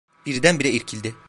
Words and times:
Birdenbire 0.25 0.69
irkildi. 0.69 1.15